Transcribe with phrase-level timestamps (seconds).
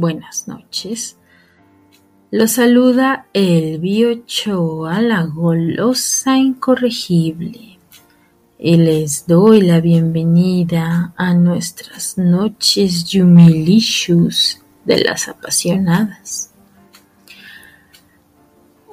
[0.00, 1.16] buenas noches.
[2.30, 7.78] Lo saluda el Biochoa, la golosa incorregible.
[8.58, 16.52] Y les doy la bienvenida a nuestras noches Yumilicious de las apasionadas.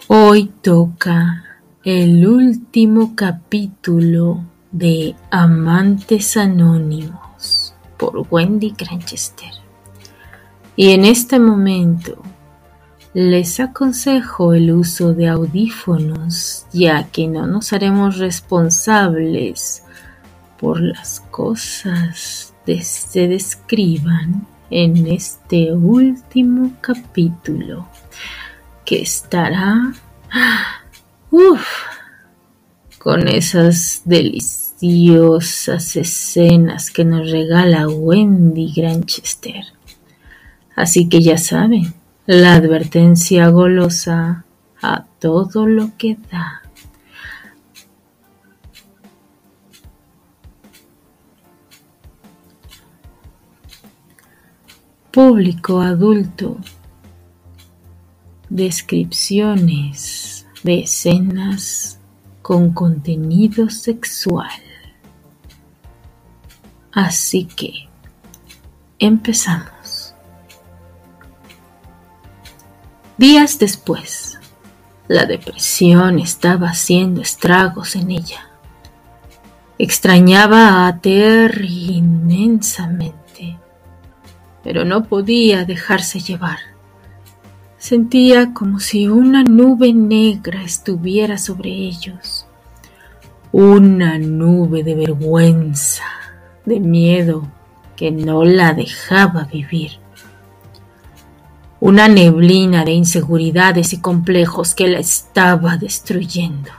[0.08, 1.44] Hoy toca
[1.83, 9.66] el último capítulo de Amantes Anónimos por Wendy Granchester.
[10.77, 12.22] Y en este momento
[13.16, 19.84] les aconsejo el uso de audífonos ya que no nos haremos responsables
[20.59, 27.88] por las cosas que se describan en este último capítulo
[28.86, 29.94] que estará
[33.00, 39.77] con esas deliciosas escenas que nos regala Wendy Granchester.
[40.78, 41.92] Así que ya saben,
[42.28, 44.45] la advertencia golosa
[44.80, 46.61] a todo lo que da.
[55.11, 56.58] Público adulto.
[58.47, 62.00] Descripciones de escenas
[62.44, 64.62] con contenido sexual.
[66.91, 67.89] Así que,
[69.00, 69.77] empezamos.
[73.17, 74.37] Días después,
[75.07, 78.47] la depresión estaba haciendo estragos en ella.
[79.79, 83.57] Extrañaba a Terry inmensamente,
[84.63, 86.59] pero no podía dejarse llevar.
[87.79, 92.45] Sentía como si una nube negra estuviera sobre ellos,
[93.51, 96.06] una nube de vergüenza,
[96.66, 97.47] de miedo
[97.95, 100.06] que no la dejaba vivir
[101.79, 106.71] una neblina de inseguridades y complejos que la estaba destruyendo.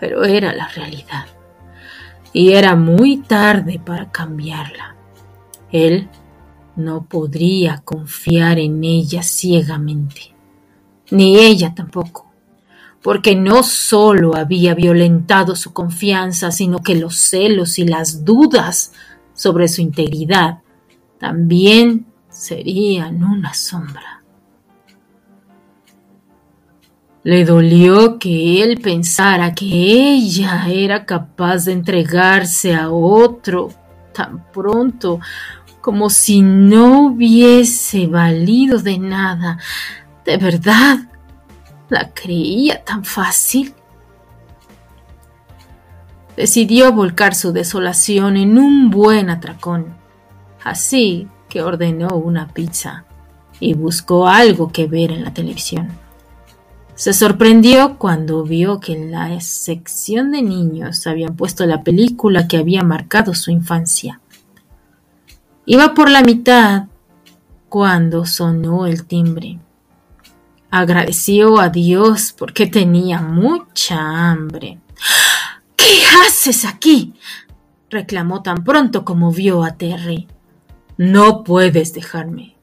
[0.00, 1.26] Pero era la realidad,
[2.32, 4.96] y era muy tarde para cambiarla.
[5.70, 6.08] Él
[6.76, 10.34] no podría confiar en ella ciegamente,
[11.10, 12.32] ni ella tampoco,
[13.02, 18.92] porque no solo había violentado su confianza, sino que los celos y las dudas
[19.34, 20.60] sobre su integridad
[21.18, 24.22] también serían una sombra.
[27.24, 33.68] Le dolió que él pensara que ella era capaz de entregarse a otro
[34.12, 35.20] tan pronto
[35.80, 39.58] como si no hubiese valido de nada.
[40.24, 40.98] ¿De verdad?
[41.88, 43.74] ¿La creía tan fácil?
[46.36, 49.94] Decidió volcar su desolación en un buen atracón.
[50.64, 53.04] Así que ordenó una pizza
[53.60, 55.90] y buscó algo que ver en la televisión.
[56.94, 62.56] Se sorprendió cuando vio que en la sección de niños habían puesto la película que
[62.56, 64.18] había marcado su infancia.
[65.66, 66.84] Iba por la mitad
[67.68, 69.58] cuando sonó el timbre.
[70.70, 74.78] Agradeció a Dios porque tenía mucha hambre.
[75.76, 77.12] ¿Qué haces aquí?
[77.90, 80.28] reclamó tan pronto como vio a Terry.
[81.02, 82.54] No puedes dejarme,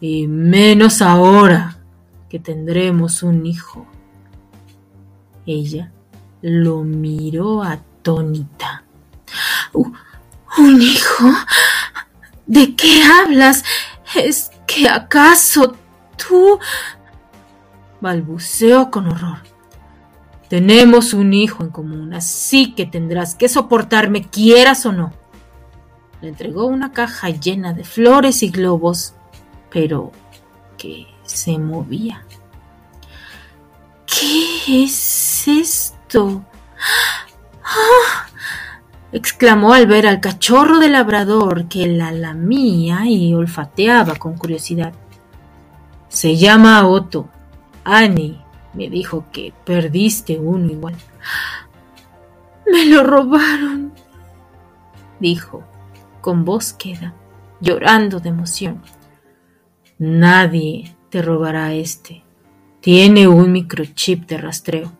[0.00, 1.76] y menos ahora
[2.30, 3.88] que tendremos un hijo.
[5.46, 5.90] Ella
[6.42, 8.84] lo miró atónita.
[9.72, 11.24] ¿Un hijo?
[12.46, 13.64] ¿De qué hablas?
[14.14, 15.74] ¿Es que acaso
[16.16, 16.60] tú?
[18.00, 19.38] balbuceó con horror.
[20.48, 25.25] Tenemos un hijo en común, así que tendrás que soportarme quieras o no.
[26.20, 29.14] Le entregó una caja llena de flores y globos,
[29.70, 30.12] pero
[30.78, 32.24] que se movía.
[34.06, 36.44] ¿Qué es esto?
[37.62, 38.26] ¡Ah!
[39.12, 44.94] exclamó al ver al cachorro de labrador que la lamía y olfateaba con curiosidad.
[46.08, 47.28] Se llama Otto.
[47.84, 48.40] Annie
[48.72, 50.96] me dijo que perdiste uno igual.
[52.70, 53.92] Me lo robaron,
[55.20, 55.62] dijo
[56.26, 57.14] con voz queda,
[57.60, 58.82] llorando de emoción.
[59.96, 62.24] Nadie te robará este.
[62.80, 64.92] Tiene un microchip de rastreo.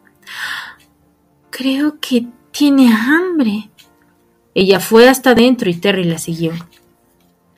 [1.51, 3.71] Creo que tiene hambre.
[4.55, 6.53] Ella fue hasta adentro y Terry la siguió.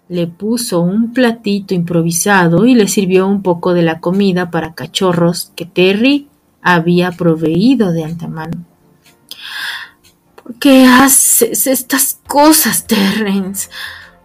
[0.09, 5.53] Le puso un platito improvisado y le sirvió un poco de la comida para cachorros
[5.55, 6.27] que Terry
[6.63, 8.65] había proveído de antemano.
[10.49, 13.69] ¿Por qué haces estas cosas, Terrence?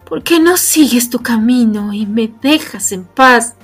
[0.07, 3.55] ¿Por qué no sigues tu camino y me dejas en paz?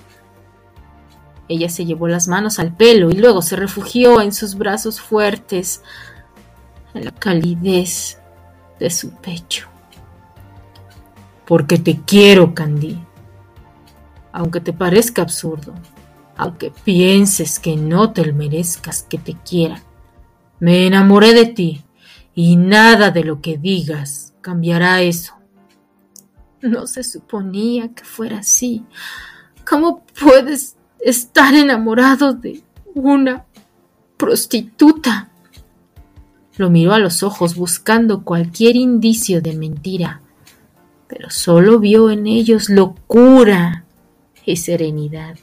[1.47, 5.83] Ella se llevó las manos al pelo y luego se refugió en sus brazos fuertes,
[6.93, 8.17] en la calidez
[8.77, 9.69] de su pecho.
[11.45, 13.01] Porque te quiero, Candy.
[14.33, 15.75] Aunque te parezca absurdo,
[16.35, 19.81] aunque pienses que no te merezcas que te quiera,
[20.59, 21.85] me enamoré de ti
[22.41, 25.33] y nada de lo que digas cambiará eso.
[26.61, 28.85] No se suponía que fuera así.
[29.67, 32.63] ¿Cómo puedes estar enamorado de
[32.95, 33.45] una
[34.15, 35.31] prostituta?
[36.55, 40.21] Lo miró a los ojos buscando cualquier indicio de mentira,
[41.09, 43.83] pero solo vio en ellos locura
[44.45, 45.37] y serenidad.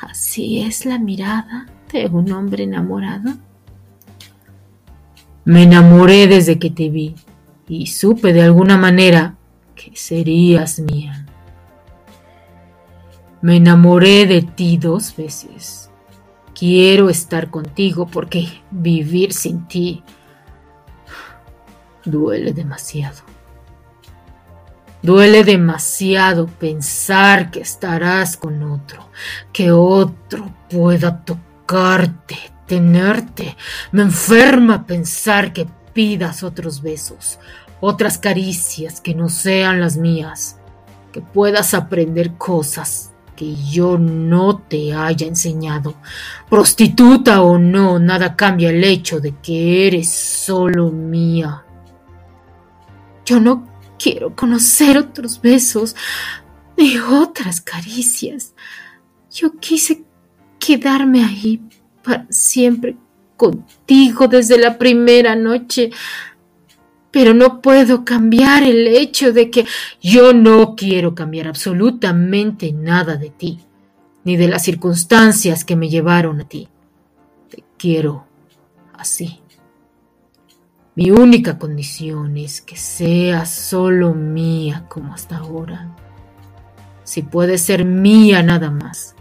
[0.00, 3.34] ¿Así es la mirada de un hombre enamorado?
[5.50, 7.16] Me enamoré desde que te vi
[7.66, 9.34] y supe de alguna manera
[9.74, 11.26] que serías mía.
[13.42, 15.90] Me enamoré de ti dos veces.
[16.54, 20.04] Quiero estar contigo porque vivir sin ti
[22.04, 23.18] duele demasiado.
[25.02, 29.08] Duele demasiado pensar que estarás con otro,
[29.52, 32.36] que otro pueda tocarte,
[32.70, 33.56] tenerte.
[33.90, 37.40] Me enferma pensar que pidas otros besos,
[37.80, 40.60] otras caricias que no sean las mías,
[41.10, 45.96] que puedas aprender cosas que yo no te haya enseñado.
[46.48, 51.64] Prostituta o no, nada cambia el hecho de que eres solo mía.
[53.24, 53.66] Yo no
[53.98, 55.96] quiero conocer otros besos
[56.76, 58.54] ni otras caricias.
[59.32, 60.04] Yo quise
[60.60, 61.60] quedarme ahí
[62.02, 62.96] para siempre
[63.36, 65.90] contigo desde la primera noche.
[67.10, 69.66] Pero no puedo cambiar el hecho de que
[70.00, 73.58] yo no quiero cambiar absolutamente nada de ti,
[74.24, 76.68] ni de las circunstancias que me llevaron a ti.
[77.48, 78.26] Te quiero
[78.92, 79.40] así.
[80.94, 85.96] Mi única condición es que seas solo mía como hasta ahora.
[87.04, 89.16] Si puede ser mía nada más,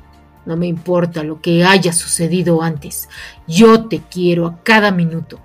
[0.49, 3.07] no me importa lo que haya sucedido antes.
[3.47, 5.39] Yo te quiero a cada minuto.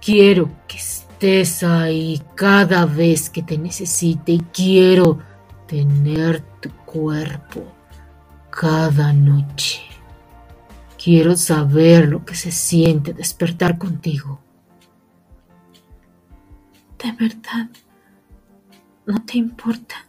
[0.00, 5.20] Quiero que estés ahí cada vez que te necesite y quiero
[5.68, 7.62] tener tu cuerpo
[8.50, 9.82] cada noche.
[11.00, 14.40] Quiero saber lo que se siente despertar contigo.
[16.98, 17.70] ¿De verdad?
[19.06, 20.04] ¿No te importa?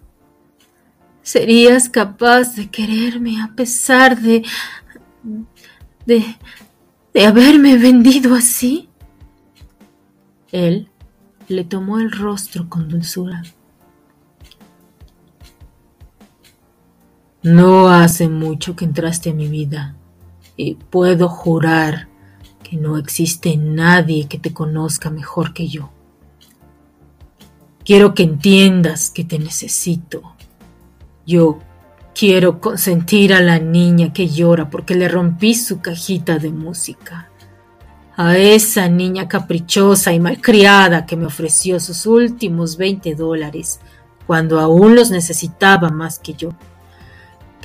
[1.33, 4.45] ¿Serías capaz de quererme a pesar de...
[6.05, 6.23] de...
[7.11, 8.87] de haberme vendido así?
[10.51, 10.91] Él
[11.47, 13.41] le tomó el rostro con dulzura.
[17.41, 19.95] No hace mucho que entraste a mi vida
[20.55, 22.09] y puedo jurar
[22.61, 25.89] que no existe nadie que te conozca mejor que yo.
[27.83, 30.32] Quiero que entiendas que te necesito.
[31.25, 31.59] Yo
[32.13, 37.29] quiero consentir a la niña que llora porque le rompí su cajita de música
[38.15, 43.79] a esa niña caprichosa y malcriada que me ofreció sus últimos 20 dólares
[44.27, 46.49] cuando aún los necesitaba más que yo.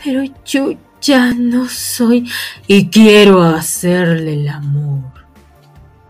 [0.02, 2.28] Pero yo ya no soy
[2.66, 5.12] y quiero hacerle el amor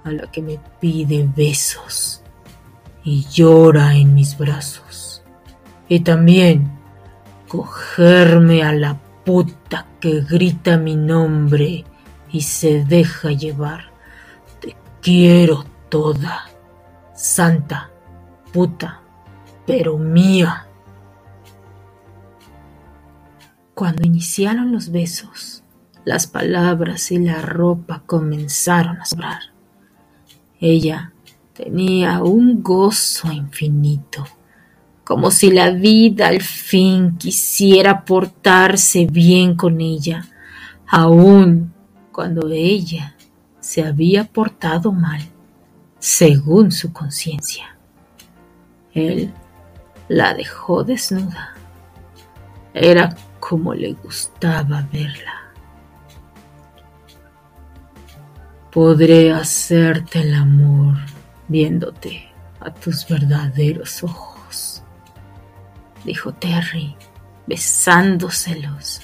[0.04, 2.22] a la que me pide besos
[3.04, 5.22] y llora en mis brazos.
[5.88, 6.77] Y también
[7.48, 11.84] cogerme a la puta que grita mi nombre
[12.30, 13.98] y se deja llevar
[15.00, 16.50] quiero toda,
[17.14, 17.90] santa,
[18.52, 19.00] puta,
[19.66, 20.66] pero mía.
[23.74, 25.62] Cuando iniciaron los besos,
[26.04, 29.40] las palabras y la ropa comenzaron a sobrar.
[30.60, 31.12] Ella
[31.54, 34.24] tenía un gozo infinito,
[35.08, 40.26] como si la vida al fin quisiera portarse bien con ella,
[40.86, 41.72] aun
[42.12, 43.16] cuando ella
[43.58, 45.22] se había portado mal,
[45.98, 47.74] según su conciencia.
[48.92, 49.32] Él
[50.08, 51.54] la dejó desnuda.
[52.74, 55.52] Era como le gustaba verla.
[58.70, 60.98] Podré hacerte el amor
[61.48, 62.28] viéndote
[62.60, 64.37] a tus verdaderos ojos,
[66.08, 66.96] dijo Terry,
[67.46, 69.00] besándoselos,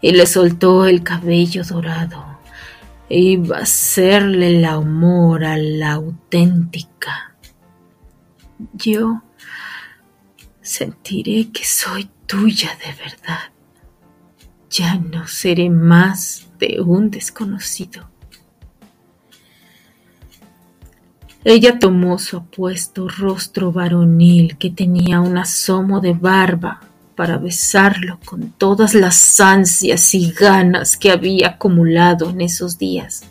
[0.00, 2.34] y le soltó el cabello dorado
[3.08, 7.36] iba a serle el amor a la auténtica.
[8.72, 9.22] Yo
[10.62, 13.52] sentiré que soy tuya de verdad.
[14.70, 18.10] Ya no seré más de un desconocido.
[21.44, 26.80] Ella tomó su apuesto rostro varonil que tenía un asomo de barba
[27.14, 33.24] para besarlo con todas las ansias y ganas que había acumulado en esos días.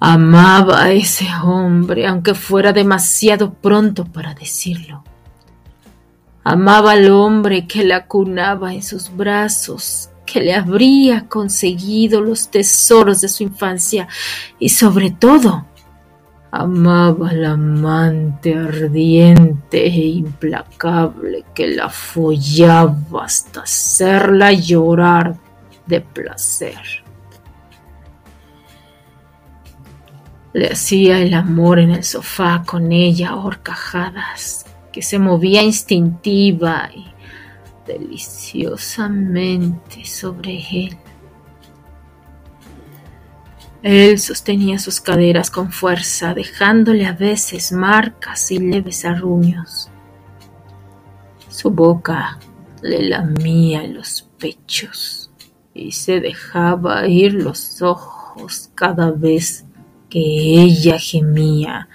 [0.00, 5.04] Amaba a ese hombre, aunque fuera demasiado pronto para decirlo.
[6.42, 13.20] Amaba al hombre que la cunaba en sus brazos, que le habría conseguido los tesoros
[13.20, 14.08] de su infancia
[14.58, 15.66] y sobre todo
[16.50, 25.36] Amaba al amante ardiente e implacable que la follaba hasta hacerla llorar
[25.86, 27.04] de placer.
[30.54, 37.04] Le hacía el amor en el sofá con ella horcajadas, que se movía instintiva y
[37.86, 40.96] deliciosamente sobre él.
[43.82, 49.88] Él sostenía sus caderas con fuerza, dejándole a veces marcas y leves arruños.
[51.48, 52.38] Su boca
[52.82, 55.30] le lamía los pechos
[55.74, 59.64] y se dejaba ir los ojos cada vez
[60.10, 61.88] que ella gemía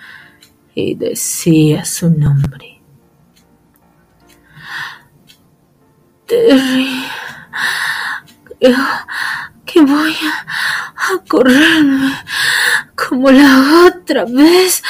[0.75, 2.81] y decía su nombre.
[6.25, 7.03] Terry,
[9.73, 12.13] que voy a, correrme
[12.95, 14.83] como la otra vez,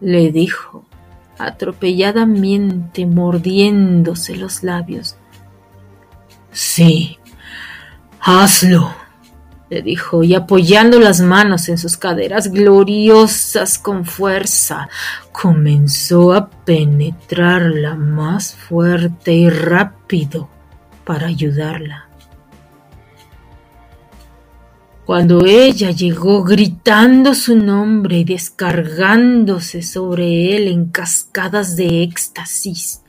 [0.00, 0.84] le dijo,
[1.38, 5.16] atropelladamente mordiéndose los labios.
[6.52, 7.18] Sí,
[8.20, 8.94] hazlo,
[9.70, 14.88] le dijo, y apoyando las manos en sus caderas gloriosas con fuerza,
[15.32, 20.50] comenzó a penetrarla más fuerte y rápido
[21.04, 22.08] para ayudarla.
[25.04, 33.02] Cuando ella llegó gritando su nombre y descargándose sobre él en cascadas de éxtasis,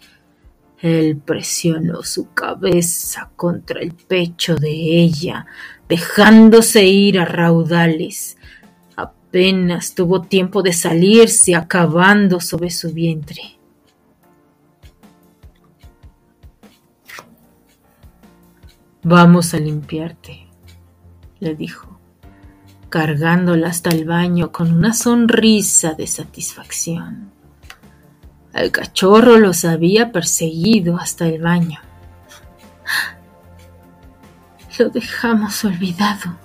[0.82, 5.46] él presionó su cabeza contra el pecho de ella,
[5.88, 8.36] dejándose ir a raudales.
[8.98, 13.42] Apenas tuvo tiempo de salirse acabando sobre su vientre.
[19.02, 20.45] Vamos a limpiarte
[21.40, 22.00] le dijo,
[22.90, 27.32] cargándola hasta el baño con una sonrisa de satisfacción.
[28.54, 31.80] El cachorro los había perseguido hasta el baño.
[34.80, 36.38] Lo dejamos olvidado.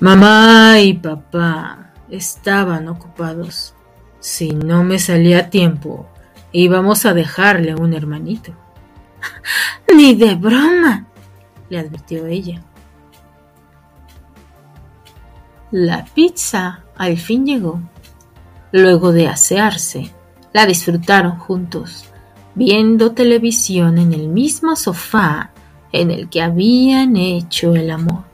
[0.00, 3.74] Mamá y papá estaban ocupados.
[4.20, 6.08] Si no me salía a tiempo,
[6.52, 8.52] íbamos a dejarle un hermanito.
[9.96, 11.07] Ni de broma,
[11.68, 12.62] le advirtió ella.
[15.70, 17.80] La pizza al fin llegó.
[18.72, 20.12] Luego de asearse,
[20.52, 22.06] la disfrutaron juntos,
[22.54, 25.52] viendo televisión en el mismo sofá
[25.92, 28.24] en el que habían hecho el amor.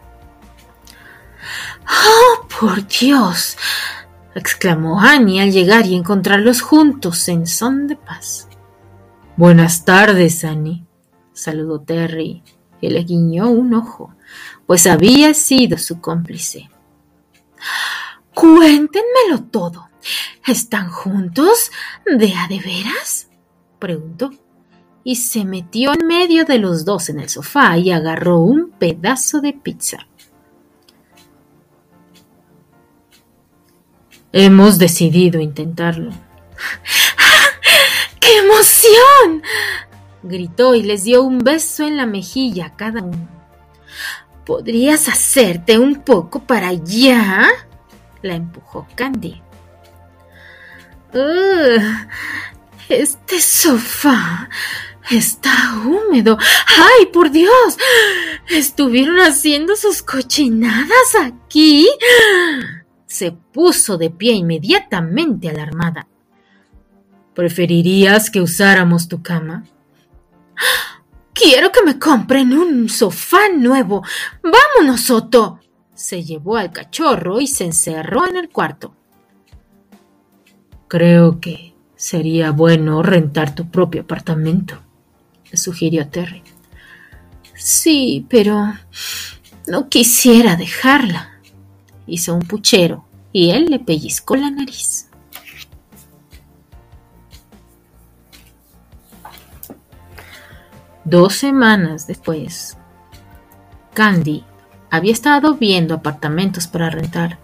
[1.87, 3.57] ¡Oh, por Dios!
[4.35, 8.49] exclamó Annie al llegar y encontrarlos juntos en son de paz.
[9.37, 10.85] Buenas tardes, Annie,
[11.33, 12.43] saludó Terry,
[12.91, 14.15] le guiñó un ojo,
[14.67, 16.71] pues había sido su cómplice.
[18.35, 19.89] Cuéntenmelo todo.
[20.47, 21.71] ¿Están juntos?
[22.05, 23.29] ¿De a de veras?
[23.79, 24.31] preguntó,
[25.03, 29.41] y se metió en medio de los dos en el sofá y agarró un pedazo
[29.41, 30.07] de pizza.
[34.33, 36.11] Hemos decidido intentarlo.
[38.21, 39.43] ¡Qué emoción!
[40.25, 43.29] Gritó y les dio un beso en la mejilla a cada uno.
[44.45, 47.49] ¿Podrías hacerte un poco para allá?
[48.23, 49.43] la empujó Candy.
[52.89, 54.49] este sofá
[55.11, 55.53] está
[55.85, 56.39] húmedo.
[56.67, 57.77] ¡Ay, por Dios!
[58.49, 61.87] ¿Estuvieron haciendo sus cochinadas aquí?
[63.07, 66.09] Se puso de pie inmediatamente alarmada.
[67.35, 69.65] ¿Preferirías que usáramos tu cama?
[71.33, 74.03] Quiero que me compren un sofá nuevo.
[74.43, 75.61] Vámonos, Soto.
[75.95, 78.95] Se llevó al cachorro y se encerró en el cuarto.
[80.89, 84.81] Creo que sería bueno rentar tu propio apartamento,
[85.51, 86.43] le sugirió Terry.
[87.55, 88.75] Sí, pero
[89.67, 91.41] no quisiera dejarla.
[92.07, 95.04] Hizo un puchero y él le pellizcó la nariz.
[101.05, 102.79] Dos semanas después,
[103.93, 104.45] Candy
[104.91, 107.39] había estado viendo apartamentos para rentar.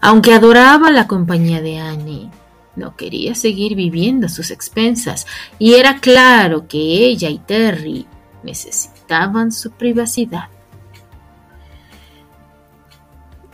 [0.00, 2.30] Aunque adoraba la compañía de Annie,
[2.76, 5.26] no quería seguir viviendo a sus expensas
[5.58, 8.06] y era claro que ella y Terry
[8.42, 10.48] necesitaban su privacidad.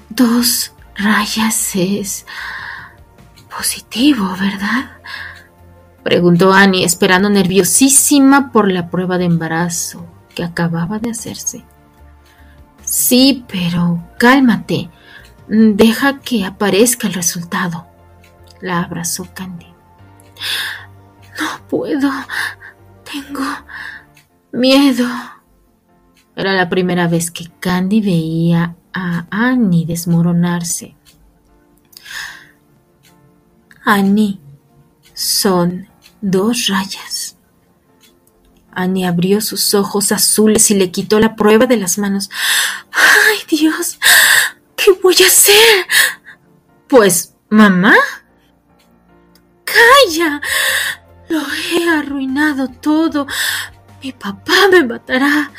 [0.08, 2.26] Dos rayas es
[3.48, 4.90] positivo, ¿verdad?
[6.02, 11.64] Preguntó Annie, esperando nerviosísima por la prueba de embarazo que acababa de hacerse.
[12.84, 14.90] Sí, pero cálmate.
[15.46, 17.86] Deja que aparezca el resultado.
[18.60, 19.66] La abrazó Candy.
[21.38, 22.10] No puedo.
[23.04, 23.44] Tengo
[24.52, 25.06] miedo.
[26.34, 30.96] Era la primera vez que Candy veía a Annie desmoronarse.
[33.84, 34.40] Annie,
[35.14, 35.89] son
[36.20, 37.36] dos rayas.
[38.72, 42.30] Annie abrió sus ojos azules y le quitó la prueba de las manos.
[42.92, 43.98] ¡Ay, Dios!
[44.76, 45.86] ¿Qué voy a hacer?
[46.88, 47.94] Pues, mamá.
[49.64, 50.40] ¡Calla!
[51.28, 53.26] Lo he arruinado todo.
[54.02, 55.50] Mi papá me matará.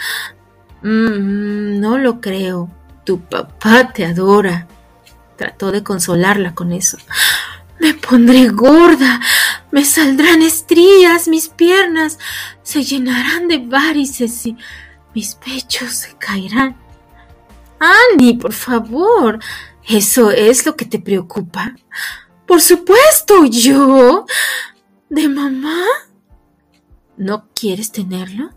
[0.81, 2.69] Mm, no lo creo.
[3.05, 4.67] Tu papá te adora.
[5.37, 6.97] Trató de consolarla con eso.
[7.79, 9.19] Me pondré gorda,
[9.71, 12.19] me saldrán estrías, mis piernas
[12.63, 14.57] se llenarán de varices y
[15.13, 16.77] mis pechos se caerán.
[17.79, 19.39] Annie, por favor,
[19.87, 21.75] ¿eso es lo que te preocupa?
[22.45, 24.25] Por supuesto, yo.
[25.09, 25.83] ¿De mamá?
[27.17, 28.51] ¿No quieres tenerlo?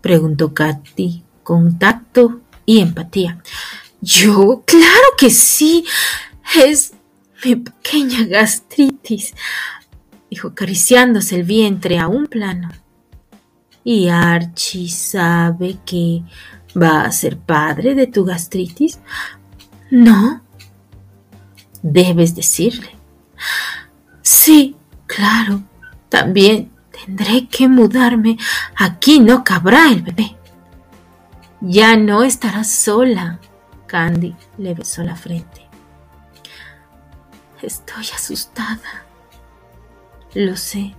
[0.00, 3.42] Preguntó Katy con tacto y empatía.
[4.00, 5.86] Yo, claro que sí.
[6.56, 6.94] Es
[7.44, 9.34] mi pequeña gastritis,
[10.30, 12.70] dijo acariciándose el vientre a un plano.
[13.84, 16.22] ¿Y Archie sabe que
[16.80, 18.98] va a ser padre de tu gastritis?
[19.90, 20.42] No.
[21.82, 22.96] Debes decirle.
[24.22, 25.62] Sí, claro.
[26.08, 28.38] También tendré que mudarme.
[28.76, 30.36] Aquí no cabrá el bebé.
[31.60, 33.38] Ya no estarás sola.
[33.86, 35.66] Candy le besó la frente.
[37.62, 39.03] Estoy asustada.
[40.34, 40.94] Lo sé,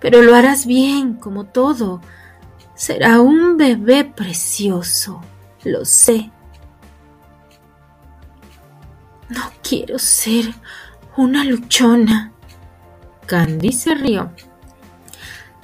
[0.00, 2.00] pero lo harás bien, como todo.
[2.74, 5.20] Será un bebé precioso,
[5.62, 6.30] lo sé.
[9.28, 10.52] No quiero ser
[11.16, 12.32] una luchona.
[13.26, 14.30] Candy se rió.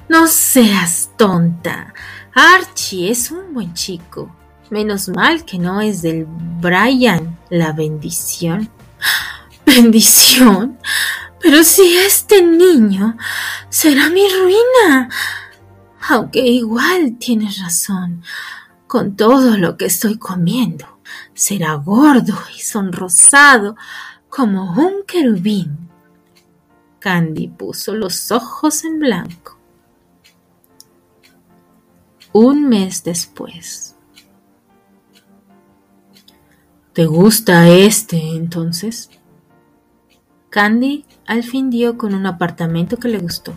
[0.09, 1.93] No seas tonta.
[2.33, 4.35] Archie es un buen chico.
[4.69, 8.69] Menos mal que no es del Brian la bendición.
[9.65, 10.77] Bendición.
[11.41, 13.17] Pero si este niño
[13.69, 15.09] será mi ruina.
[16.09, 18.23] Aunque igual tienes razón.
[18.87, 20.99] Con todo lo que estoy comiendo,
[21.33, 23.77] será gordo y sonrosado
[24.29, 25.89] como un querubín.
[26.99, 29.57] Candy puso los ojos en blanco.
[32.33, 33.95] Un mes después.
[36.93, 39.09] ¿Te gusta este entonces?
[40.49, 43.53] Candy al fin dio con un apartamento que le gustó.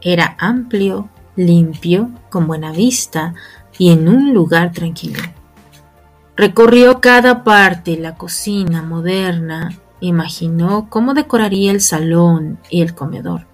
[0.00, 3.34] Era amplio, limpio, con buena vista
[3.78, 5.22] y en un lugar tranquilo.
[6.36, 13.46] Recorrió cada parte, la cocina moderna, imaginó cómo decoraría el salón y el comedor.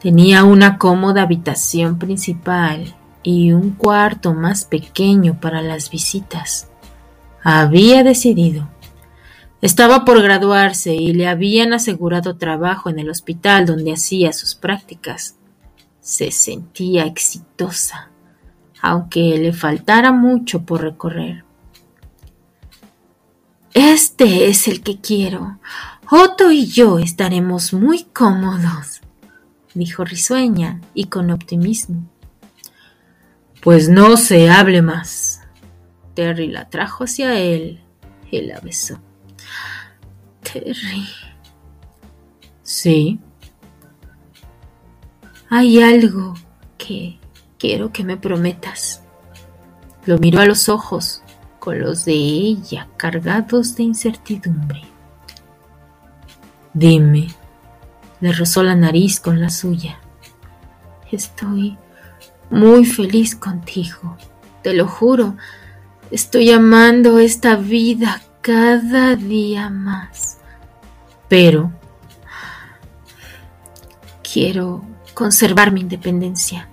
[0.00, 6.70] Tenía una cómoda habitación principal y un cuarto más pequeño para las visitas.
[7.42, 8.66] Había decidido.
[9.64, 15.38] Estaba por graduarse y le habían asegurado trabajo en el hospital donde hacía sus prácticas.
[16.02, 18.10] Se sentía exitosa,
[18.82, 21.46] aunque le faltara mucho por recorrer.
[23.72, 25.58] Este es el que quiero.
[26.10, 29.00] Otto y yo estaremos muy cómodos,
[29.72, 32.06] dijo risueña y con optimismo.
[33.62, 35.40] Pues no se hable más.
[36.12, 37.80] Terry la trajo hacia él
[38.30, 39.00] y la besó.
[40.44, 41.08] Terry.
[42.62, 43.18] Sí.
[45.50, 46.34] Hay algo
[46.78, 47.18] que
[47.58, 49.02] quiero que me prometas.
[50.06, 51.22] Lo miró a los ojos,
[51.58, 54.82] con los de ella cargados de incertidumbre.
[56.72, 57.28] Dime,
[58.20, 59.98] le rozó la nariz con la suya.
[61.10, 61.78] Estoy
[62.50, 64.16] muy feliz contigo,
[64.62, 65.36] te lo juro.
[66.10, 70.36] Estoy amando esta vida cada día más.
[71.28, 71.72] Pero
[74.22, 76.68] quiero conservar mi independencia.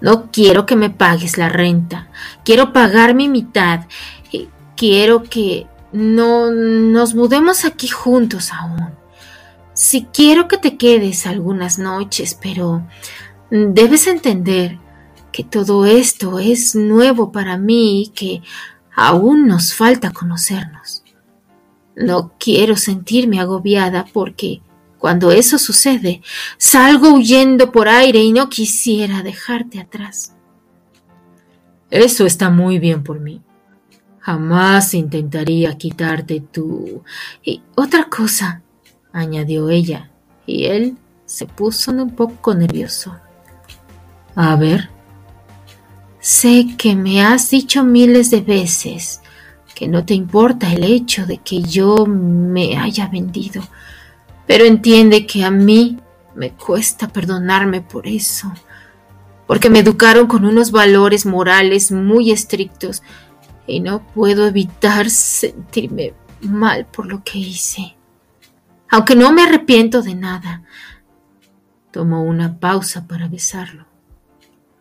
[0.00, 2.08] No quiero que me pagues la renta.
[2.46, 3.80] Quiero pagar mi mitad.
[4.74, 8.88] Quiero que no nos mudemos aquí juntos aún.
[9.74, 12.82] Si quiero que te quedes algunas noches, pero
[13.50, 14.78] debes entender
[15.30, 18.42] que todo esto es nuevo para mí y que
[18.94, 21.02] aún nos falta conocernos.
[21.96, 24.62] No quiero sentirme agobiada porque
[24.98, 26.22] cuando eso sucede,
[26.58, 30.34] salgo huyendo por aire y no quisiera dejarte atrás.
[31.90, 33.42] Eso está muy bien por mí.
[34.20, 37.02] Jamás intentaría quitarte tú.
[37.42, 38.62] Y otra cosa,
[39.12, 40.10] añadió ella,
[40.46, 43.16] y él se puso un poco nervioso.
[44.34, 44.99] A ver.
[46.20, 49.22] Sé que me has dicho miles de veces
[49.74, 53.62] que no te importa el hecho de que yo me haya vendido,
[54.46, 55.98] pero entiende que a mí
[56.34, 58.52] me cuesta perdonarme por eso,
[59.46, 63.02] porque me educaron con unos valores morales muy estrictos
[63.66, 67.96] y no puedo evitar sentirme mal por lo que hice.
[68.90, 70.62] Aunque no me arrepiento de nada.
[71.90, 73.86] Tomó una pausa para besarlo.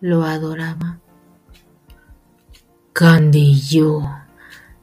[0.02, 1.00] Lo adoraba.
[3.00, 4.12] Candy yo.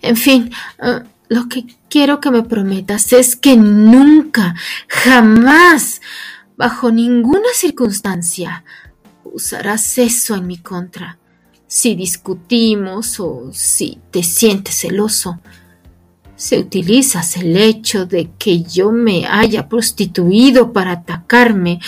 [0.01, 0.51] En fin,
[0.83, 4.55] eh, lo que quiero que me prometas es que nunca,
[4.89, 6.01] jamás,
[6.57, 8.65] bajo ninguna circunstancia,
[9.23, 11.19] usarás eso en mi contra
[11.67, 15.39] si discutimos o si te sientes celoso.
[16.37, 21.81] Si utilizas el hecho de que yo me haya prostituido para atacarme,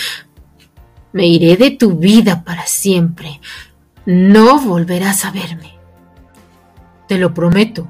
[1.15, 3.41] me iré de tu vida para siempre.
[4.05, 5.78] No volverás a verme.
[7.09, 7.89] Te lo prometo.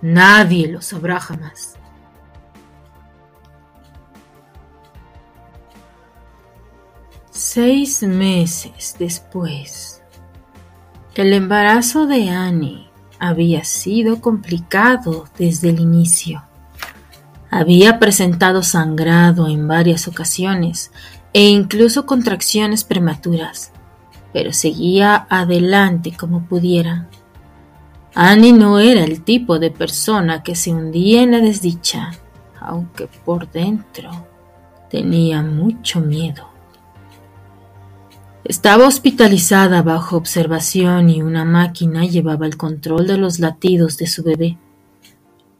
[0.00, 1.76] Nadie lo sabrá jamás.
[7.30, 10.00] Seis meses después.
[11.14, 16.44] El embarazo de Annie había sido complicado desde el inicio.
[17.50, 20.92] Había presentado sangrado en varias ocasiones
[21.32, 23.72] e incluso contracciones prematuras,
[24.32, 27.08] pero seguía adelante como pudiera.
[28.18, 32.12] Annie no era el tipo de persona que se hundía en la desdicha,
[32.58, 34.10] aunque por dentro
[34.88, 36.48] tenía mucho miedo.
[38.42, 44.22] Estaba hospitalizada bajo observación y una máquina llevaba el control de los latidos de su
[44.22, 44.56] bebé.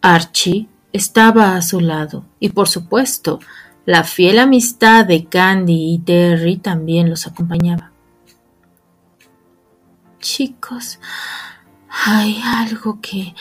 [0.01, 3.39] Archie estaba a su lado y por supuesto
[3.85, 7.93] la fiel amistad de Candy y Terry también los acompañaba.
[10.21, 10.99] Chicos,
[12.05, 13.35] hay algo que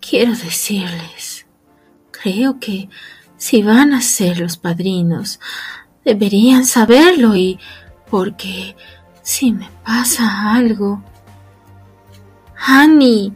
[0.00, 1.46] quiero decirles.
[2.10, 2.88] Creo que
[3.36, 5.40] si van a ser los padrinos,
[6.04, 7.58] deberían saberlo y
[8.10, 8.76] porque
[9.22, 11.02] si me pasa algo...
[12.66, 13.32] Annie,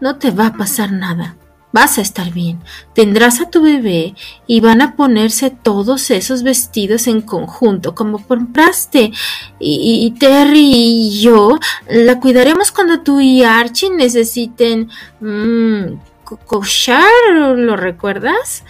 [0.00, 1.36] no te va a pasar nada.
[1.72, 2.60] Vas a estar bien.
[2.94, 4.14] Tendrás a tu bebé
[4.46, 9.12] y van a ponerse todos esos vestidos en conjunto como compraste.
[9.58, 11.58] Y, Terry y yo
[11.88, 14.90] la cuidaremos cuando tú y Archie necesiten...
[15.20, 15.98] Mmm,
[16.46, 17.04] cochar,
[17.34, 18.64] ¿lo recuerdas?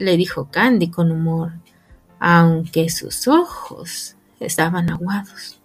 [0.00, 1.52] le dijo Candy con humor,
[2.18, 5.60] aunque sus ojos estaban aguados.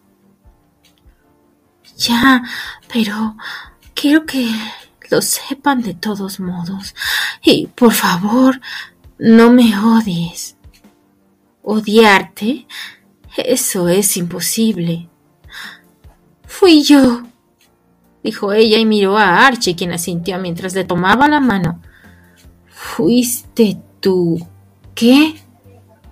[1.98, 2.44] Ya,
[2.92, 3.38] pero
[3.94, 4.54] quiero que
[5.10, 6.96] lo sepan de todos modos.
[7.44, 8.60] Y por favor,
[9.18, 10.58] no me odies.
[11.64, 12.68] ¿Odiarte?
[13.38, 15.10] Eso es imposible.
[16.46, 17.24] Fui yo,
[18.24, 21.82] dijo ella y miró a Archie, quien asintió mientras le tomaba la mano.
[22.68, 24.48] Fuiste tú.
[24.94, 25.36] ¿Qué?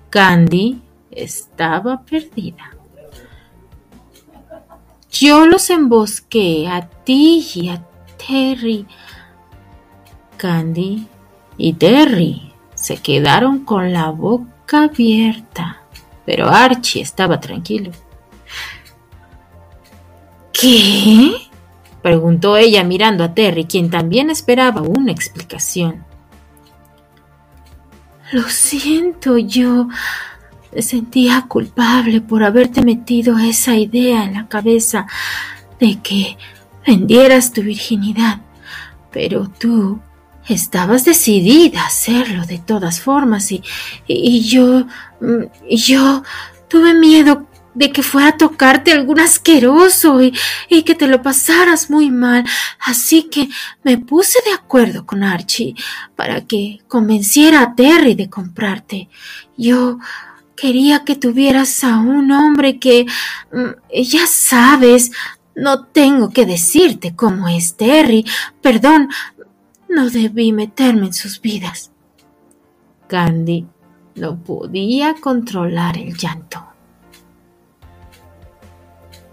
[0.10, 2.76] Candy estaba perdida.
[5.12, 7.84] Yo los embosqué a ti y a
[8.26, 8.86] Terry.
[10.38, 11.08] Candy
[11.58, 15.84] y Terry se quedaron con la boca abierta,
[16.26, 17.92] pero Archie estaba tranquilo.
[20.52, 21.32] ¿Qué?
[22.02, 26.04] preguntó ella mirando a Terry, quien también esperaba una explicación.
[28.34, 29.88] Lo siento, yo
[30.74, 35.08] me sentía culpable por haberte metido esa idea en la cabeza
[35.80, 36.38] de que
[36.86, 38.42] vendieras tu virginidad.
[39.12, 40.00] Pero tú
[40.48, 43.64] estabas decidida a hacerlo de todas formas y,
[44.08, 44.86] y, yo,
[45.22, 46.24] mm, yo
[46.68, 50.34] tuve miedo de que fuera a tocarte algún asqueroso y,
[50.70, 52.46] y, que te lo pasaras muy mal.
[52.80, 53.50] Así que
[53.84, 55.76] me puse de acuerdo con Archie
[56.16, 59.10] para que convenciera a Terry de comprarte.
[59.58, 59.98] Yo
[60.56, 63.06] quería que tuvieras a un hombre que,
[63.52, 65.12] mm, ya sabes,
[65.56, 68.26] no tengo que decirte cómo es Terry.
[68.62, 69.10] Perdón,
[69.90, 71.92] no debí meterme en sus vidas.
[73.08, 73.68] Candy
[74.16, 76.66] no podía controlar el llanto.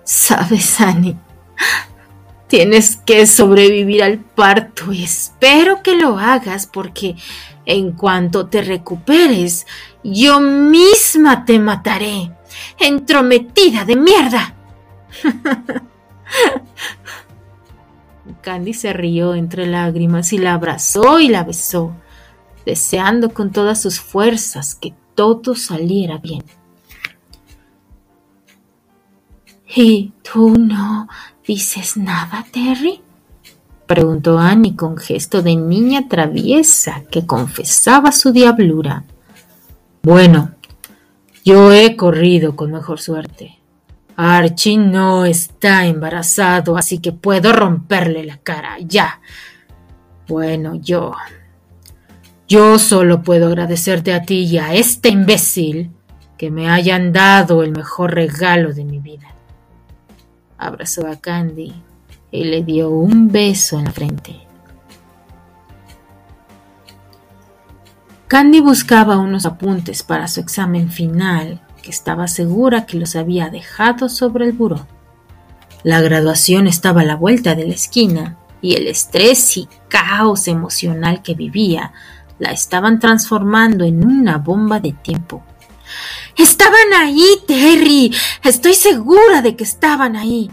[0.04, 1.16] Sabes, Annie,
[2.48, 7.16] tienes que sobrevivir al parto y espero que lo hagas porque
[7.64, 9.66] en cuanto te recuperes,
[10.02, 12.32] yo misma te mataré.
[12.78, 14.54] Entrometida de mierda.
[18.42, 21.92] Candy se rió entre lágrimas y la abrazó y la besó,
[22.64, 26.44] deseando con todas sus fuerzas que todo saliera bien.
[29.74, 31.08] ¿Y tú no
[31.46, 33.02] dices nada, Terry?
[33.86, 39.04] preguntó Annie con gesto de niña traviesa que confesaba su diablura.
[40.02, 40.52] Bueno,
[41.44, 43.59] yo he corrido con mejor suerte.
[44.22, 49.22] Archie no está embarazado, así que puedo romperle la cara ya.
[50.28, 51.12] Bueno, yo.
[52.46, 55.90] Yo solo puedo agradecerte a ti y a este imbécil
[56.36, 59.28] que me hayan dado el mejor regalo de mi vida.
[60.58, 61.72] Abrazó a Candy
[62.30, 64.36] y le dio un beso en la frente.
[68.28, 74.08] Candy buscaba unos apuntes para su examen final que estaba segura que los había dejado
[74.08, 74.86] sobre el buró.
[75.82, 81.22] La graduación estaba a la vuelta de la esquina y el estrés y caos emocional
[81.22, 81.92] que vivía
[82.38, 85.42] la estaban transformando en una bomba de tiempo.
[86.36, 88.14] Estaban ahí, Terry.
[88.42, 90.50] Estoy segura de que estaban ahí.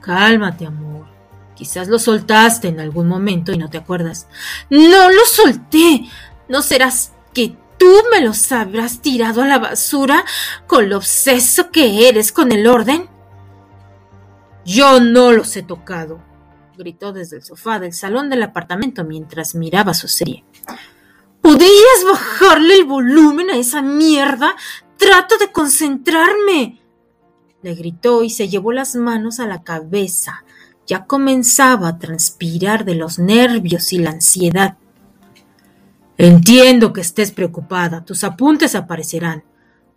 [0.00, 1.06] Cálmate, amor.
[1.54, 4.26] Quizás lo soltaste en algún momento y no te acuerdas.
[4.70, 6.06] No lo solté.
[6.48, 10.24] ¿No serás que tú me los habrás tirado a la basura
[10.68, 13.08] con lo obseso que eres con el orden?
[14.64, 16.22] Yo no los he tocado,
[16.78, 20.44] gritó desde el sofá del salón del apartamento mientras miraba su serie.
[21.40, 24.54] ¿Podrías bajarle el volumen a esa mierda?
[24.96, 26.80] Trato de concentrarme.
[27.62, 30.44] Le gritó y se llevó las manos a la cabeza.
[30.86, 34.76] Ya comenzaba a transpirar de los nervios y la ansiedad.
[36.22, 38.04] Entiendo que estés preocupada.
[38.04, 39.42] Tus apuntes aparecerán.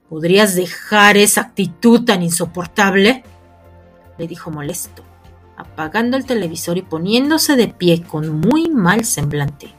[0.09, 3.23] ¿Podrías dejar esa actitud tan insoportable?
[4.17, 5.03] le dijo molesto,
[5.55, 9.71] apagando el televisor y poniéndose de pie con muy mal semblante.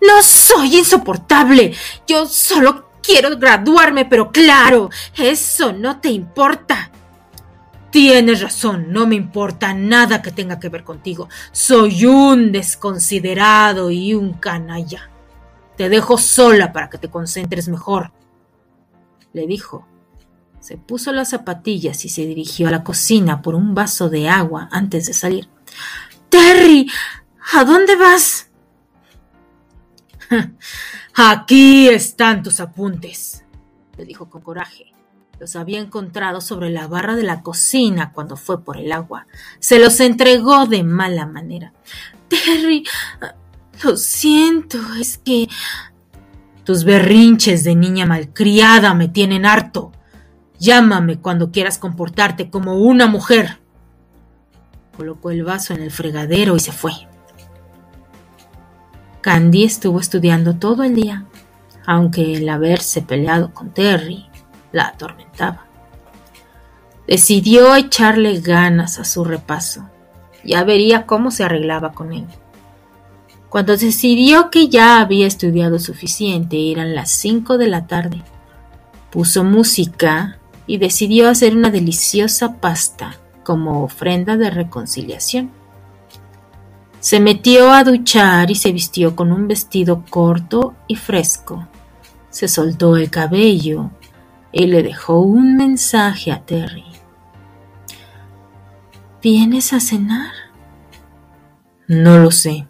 [0.00, 1.72] No soy insoportable.
[2.04, 6.90] Yo solo quiero graduarme, pero claro, eso no te importa.
[7.92, 11.28] Tienes razón, no me importa nada que tenga que ver contigo.
[11.52, 15.10] Soy un desconsiderado y un canalla.
[15.76, 18.12] Te dejo sola para que te concentres mejor,
[19.32, 19.86] le dijo.
[20.60, 24.68] Se puso las zapatillas y se dirigió a la cocina por un vaso de agua
[24.72, 25.48] antes de salir.
[26.30, 26.90] Terry,
[27.52, 28.48] ¿a dónde vas?
[31.14, 33.44] Aquí están tus apuntes,
[33.98, 34.94] le dijo con coraje.
[35.38, 39.26] Los había encontrado sobre la barra de la cocina cuando fue por el agua.
[39.58, 41.72] Se los entregó de mala manera.
[42.28, 42.84] Terry,
[43.82, 45.48] lo siento, es que...
[46.64, 49.92] Tus berrinches de niña malcriada me tienen harto.
[50.58, 53.58] Llámame cuando quieras comportarte como una mujer.
[54.96, 56.92] Colocó el vaso en el fregadero y se fue.
[59.20, 61.26] Candy estuvo estudiando todo el día,
[61.86, 64.26] aunque el haberse peleado con Terry
[64.72, 65.66] la atormentaba.
[67.06, 69.90] Decidió echarle ganas a su repaso.
[70.44, 72.26] Ya vería cómo se arreglaba con él.
[73.54, 78.20] Cuando decidió que ya había estudiado suficiente, eran las cinco de la tarde.
[79.12, 83.14] Puso música y decidió hacer una deliciosa pasta
[83.44, 85.52] como ofrenda de reconciliación.
[86.98, 91.68] Se metió a duchar y se vistió con un vestido corto y fresco.
[92.30, 93.92] Se soltó el cabello
[94.50, 96.86] y le dejó un mensaje a Terry.
[99.22, 100.32] ¿Vienes a cenar?
[101.86, 102.66] No lo sé.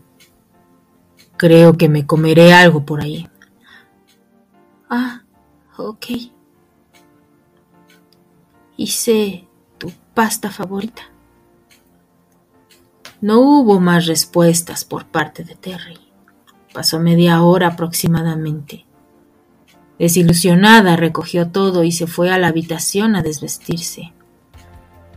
[1.36, 3.28] Creo que me comeré algo por ahí.
[4.88, 5.22] Ah,
[5.76, 6.06] ok.
[8.76, 11.02] Hice tu pasta favorita.
[13.20, 15.98] No hubo más respuestas por parte de Terry.
[16.72, 18.86] Pasó media hora aproximadamente.
[19.98, 24.12] Desilusionada recogió todo y se fue a la habitación a desvestirse.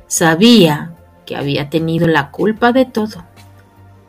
[0.08, 3.27] Sabía que había tenido la culpa de todo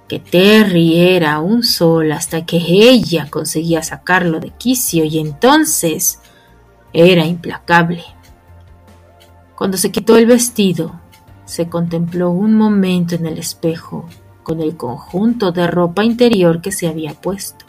[0.09, 6.21] que Terry era un sol hasta que ella conseguía sacarlo de quicio y entonces
[6.95, 8.03] Era implacable.
[9.55, 10.99] Cuando se quitó el vestido,
[11.45, 14.09] se contempló un momento en el espejo
[14.43, 17.67] con el conjunto de ropa interior que se había puesto,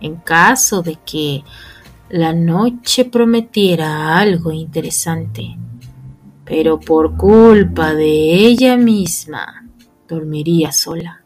[0.00, 1.44] en caso de que
[2.08, 5.56] la noche prometiera algo interesante.
[6.44, 9.64] Pero por culpa de ella misma,
[10.08, 11.22] dormiría sola,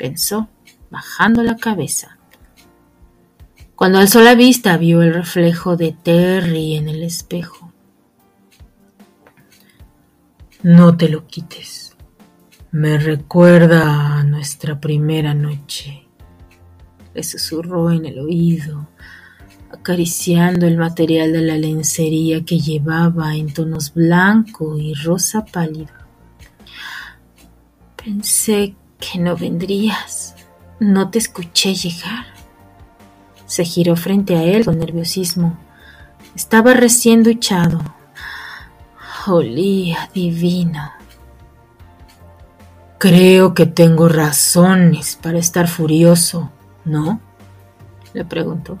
[0.00, 0.48] pensó,
[0.90, 2.16] bajando la cabeza.
[3.76, 7.70] Cuando alzó la vista vio el reflejo de Terry en el espejo.
[10.62, 11.94] No te lo quites.
[12.72, 16.06] Me recuerda a nuestra primera noche.
[17.12, 18.88] Le susurró en el oído,
[19.70, 25.92] acariciando el material de la lencería que llevaba en tonos blanco y rosa pálido.
[28.02, 30.36] Pensé que no vendrías.
[30.78, 32.26] No te escuché llegar.
[33.46, 35.58] Se giró frente a él con nerviosismo.
[36.36, 37.80] Estaba recién duchado.
[39.26, 40.92] Olía divino.
[42.98, 46.50] Creo que tengo razones para estar furioso,
[46.84, 47.20] ¿no?
[48.12, 48.78] le preguntó,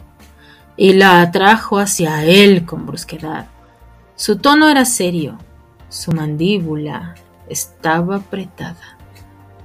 [0.76, 3.46] y la atrajo hacia él con brusquedad.
[4.16, 5.38] Su tono era serio,
[5.88, 7.14] su mandíbula
[7.48, 8.98] estaba apretada.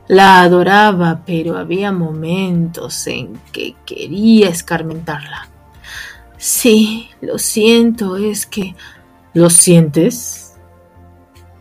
[0.07, 5.49] La adoraba, pero había momentos en que quería escarmentarla.
[6.37, 8.75] Sí, lo siento, es que...
[9.33, 10.45] ¿Lo sientes?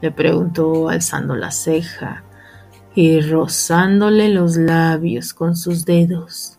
[0.00, 2.24] le preguntó alzando la ceja
[2.94, 6.58] y rozándole los labios con sus dedos.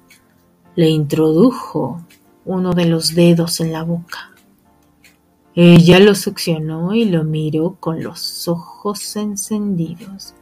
[0.76, 2.04] Le introdujo
[2.44, 4.32] uno de los dedos en la boca.
[5.54, 10.34] Ella lo succionó y lo miró con los ojos encendidos.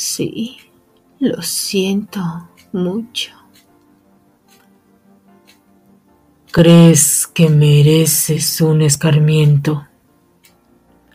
[0.00, 0.58] Sí,
[1.18, 2.20] lo siento
[2.70, 3.32] mucho.
[6.52, 9.88] ¿Crees que mereces un escarmiento?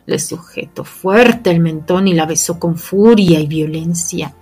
[0.04, 4.34] Le sujetó fuerte el mentón y la besó con furia y violencia.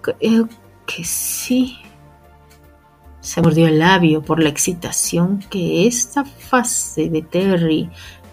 [0.00, 0.48] Creo
[0.86, 1.78] que sí.
[3.20, 7.90] Se mordió el labio por la excitación que esta fase de Terry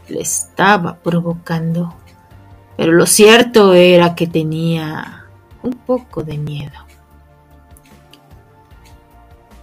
[0.07, 1.95] le estaba provocando
[2.81, 5.27] pero lo cierto era que tenía
[5.61, 6.79] un poco de miedo.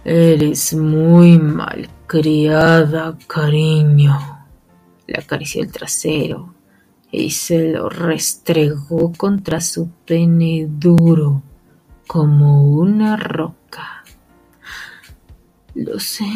[0.05, 4.17] Eres muy malcriada, cariño.
[5.05, 6.55] Le acarició el trasero
[7.11, 11.43] y se lo restregó contra su pene duro
[12.07, 14.05] como una roca.
[15.75, 16.31] Lo sé.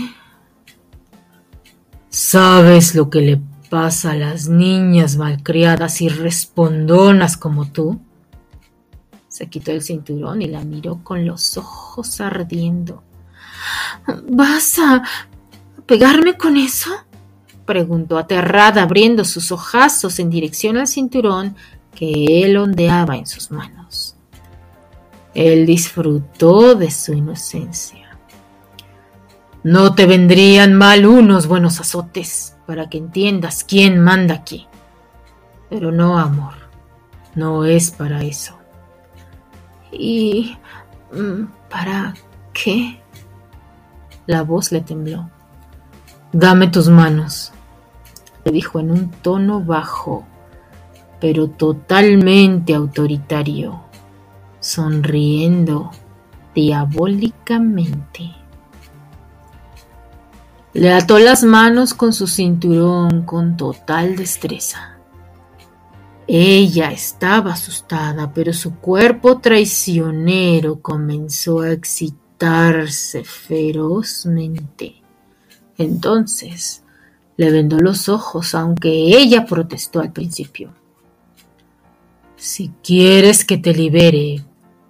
[2.10, 8.00] ¿Sabes lo que le pasa a las niñas malcriadas y respondonas como tú?
[9.28, 13.02] Se quitó el cinturón y la miró con los ojos ardiendo.
[14.30, 15.02] ¿Vas a
[15.88, 16.92] pegarme con eso?
[17.66, 21.56] preguntó aterrada, abriendo sus ojazos en dirección al cinturón
[21.96, 24.16] que él ondeaba en sus manos.
[25.34, 28.20] Él disfrutó de su inocencia.
[29.64, 34.68] No te vendrían mal unos buenos azotes para que entiendas quién manda aquí.
[35.70, 36.54] Pero no, amor,
[37.36, 38.58] no es para eso.
[39.92, 40.58] ¿Y
[41.12, 42.14] mm, para
[42.54, 43.02] qué?
[44.26, 45.30] La voz le tembló.
[46.32, 47.52] Dame tus manos,
[48.44, 50.26] le dijo en un tono bajo,
[51.20, 53.82] pero totalmente autoritario,
[54.60, 55.92] sonriendo
[56.56, 58.43] diabólicamente.
[60.74, 64.98] Le ató las manos con su cinturón con total destreza.
[66.26, 74.96] Ella estaba asustada, pero su cuerpo traicionero comenzó a excitarse ferozmente.
[75.78, 76.84] Entonces
[77.38, 80.74] le vendó los ojos, aunque ella protestó al principio.
[82.36, 84.44] Si quieres que te libere,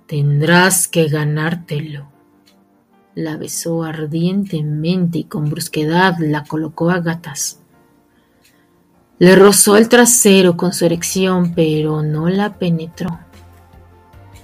[0.07, 2.12] tendrás que ganártelo.
[3.15, 7.59] La besó ardientemente y con brusquedad la colocó a gatas.
[9.19, 13.19] Le rozó el trasero con su erección, pero no la penetró.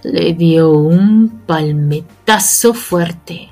[0.03, 3.49] Le dio un palmetazo fuerte,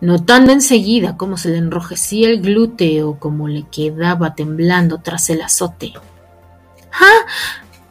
[0.00, 5.92] notando enseguida cómo se le enrojecía el glúteo, como le quedaba temblando tras el azote.
[6.92, 7.26] ¡Ah!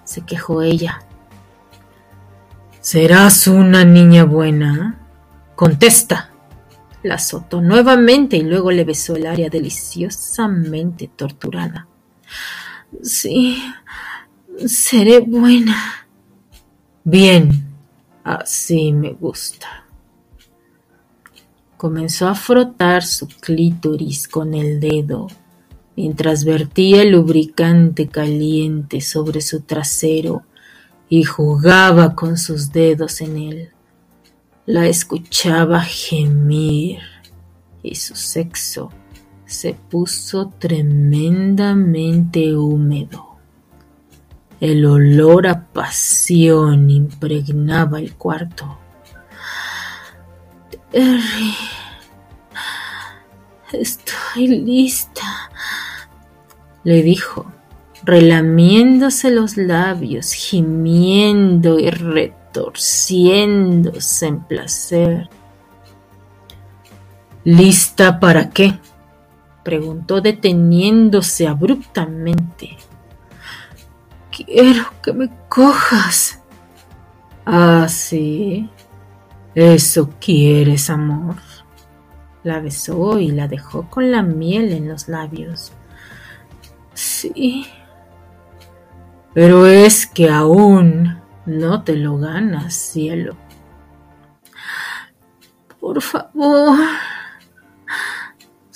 [0.06, 1.04] se quejó ella.
[2.80, 5.00] Serás una niña buena.
[5.56, 6.31] Contesta.
[7.04, 11.88] La azotó nuevamente y luego le besó el área deliciosamente torturada.
[13.02, 13.64] Sí,
[14.66, 16.08] seré buena.
[17.04, 17.66] Bien,
[18.24, 19.86] así me gusta.
[21.78, 25.28] Comenzó a frotar su clítoris con el dedo
[25.96, 30.44] mientras vertía el lubricante caliente sobre su trasero
[31.10, 33.70] y jugaba con sus dedos en él.
[34.68, 37.00] La escuchaba gemir
[37.82, 38.92] y su sexo
[39.46, 43.38] se puso tremendamente húmedo.
[44.60, 48.78] El olor a pasión impregnaba el cuarto.
[50.92, 51.56] Terry,
[53.74, 55.50] estoy lista,
[56.84, 57.52] le dijo,
[58.04, 61.90] relamiéndose los labios, gimiendo y
[62.52, 65.30] retorciéndose en placer.
[67.44, 68.78] ¿Lista para qué?
[69.64, 72.78] preguntó deteniéndose abruptamente.
[74.32, 76.42] Quiero que me cojas.
[77.46, 78.70] Ah, sí.
[79.56, 81.36] Eso quieres, amor.
[82.44, 85.72] La besó y la dejó con la miel en los labios.
[86.94, 87.68] Sí.
[89.34, 93.36] Pero es que aún no te lo ganas, cielo.
[95.80, 96.78] Por favor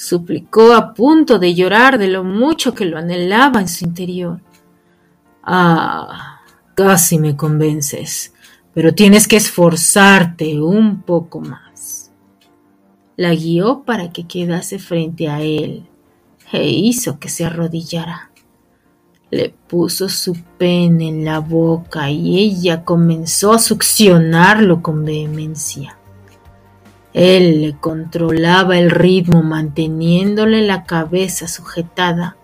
[0.05, 4.39] suplicó a punto de llorar de lo mucho que lo anhelaba en su interior.
[5.43, 6.41] Ah,
[6.76, 8.34] casi me convences,
[8.74, 12.11] pero tienes que esforzarte un poco más.
[13.16, 15.88] La guió para que quedase frente a él
[16.51, 18.32] e hizo que se arrodillara.
[19.36, 25.97] Le puso su pene en la boca y ella comenzó a succionarlo con vehemencia.
[27.11, 32.38] Él le controlaba el ritmo manteniéndole la cabeza sujetada.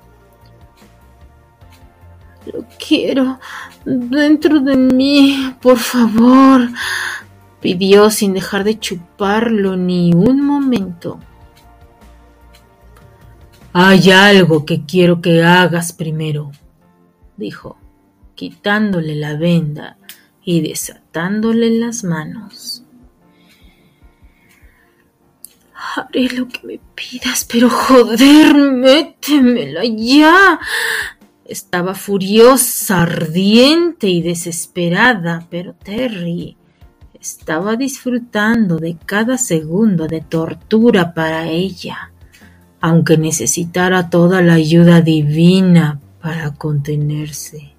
[2.51, 3.39] Lo quiero
[3.85, 6.67] dentro de mí, por favor,
[7.61, 11.21] pidió sin dejar de chuparlo ni un momento.
[13.71, 16.51] Hay algo que quiero que hagas primero,
[17.41, 17.77] dijo,
[18.35, 19.97] quitándole la venda
[20.43, 22.83] y desatándole las manos.
[25.73, 30.59] Haré lo que me pidas, pero joder, métemela ya.
[31.43, 36.55] Estaba furiosa, ardiente y desesperada, pero Terry
[37.19, 42.11] estaba disfrutando de cada segundo de tortura para ella,
[42.79, 47.73] aunque necesitara toda la ayuda divina para contenerse.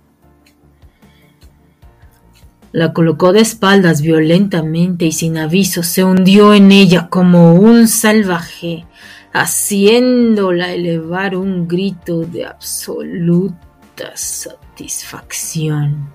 [2.72, 8.86] La colocó de espaldas violentamente y sin aviso se hundió en ella como un salvaje,
[9.34, 16.10] haciéndola elevar un grito de absoluta satisfacción.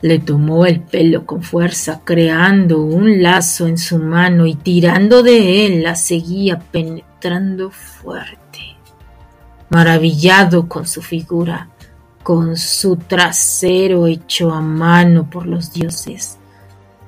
[0.00, 5.66] Le tomó el pelo con fuerza, creando un lazo en su mano y tirando de
[5.66, 8.79] él la seguía penetrando fuerte.
[9.70, 11.70] Maravillado con su figura,
[12.22, 16.38] con su trasero hecho a mano por los dioses,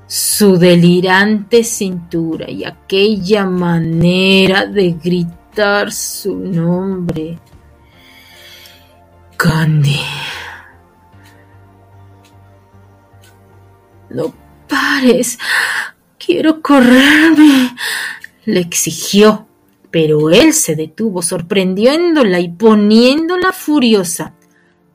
[0.06, 7.38] su delirante cintura y aquella manera de gritar su nombre.
[9.36, 10.00] Candy.
[14.10, 14.32] No
[14.68, 15.38] pares.
[16.18, 17.74] Quiero correrme.
[18.44, 19.46] Le exigió,
[19.92, 24.34] pero él se detuvo, sorprendiéndola y poniéndola furiosa.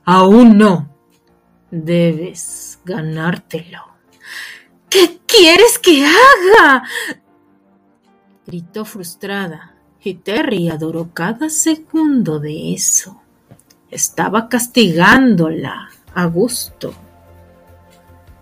[0.04, 0.90] Aún no.
[1.70, 3.84] Debes ganártelo.
[4.90, 6.84] ¿Qué quieres que haga?
[8.48, 13.22] gritó frustrada, y Terry adoró cada segundo de eso.
[13.92, 16.94] Estaba castigándola a gusto.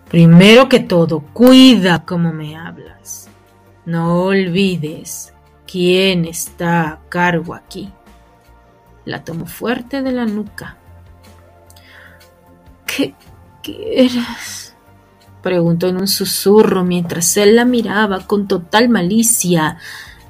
[0.08, 3.28] Primero que todo, cuida cómo me hablas.
[3.84, 5.34] No olvides
[5.66, 7.92] quién está a cargo aquí.
[9.04, 10.78] La tomó fuerte de la nuca
[12.96, 13.14] ¿Qué
[13.62, 14.74] quieres?
[15.42, 19.78] preguntó en un susurro mientras él la miraba con total malicia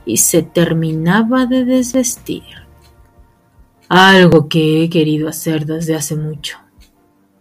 [0.05, 2.43] y se terminaba de desvestir.
[3.89, 6.59] Algo que he querido hacer desde hace mucho.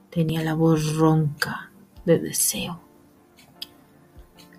[0.09, 1.71] Tenía la voz ronca
[2.05, 2.84] de deseo.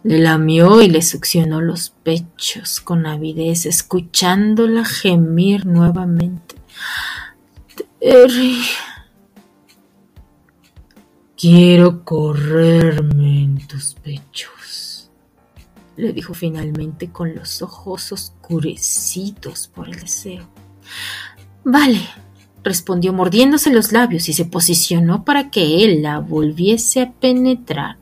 [0.06, 6.54] Le lamió y le succionó los pechos con avidez, escuchándola gemir nuevamente.
[7.98, 8.60] Terry,
[11.36, 15.10] Quiero correrme en tus pechos,
[15.96, 20.48] le dijo finalmente con los ojos oscurecidos por el deseo.
[21.64, 22.00] Vale,
[22.62, 27.98] respondió mordiéndose los labios y se posicionó para que él la volviese a penetrar.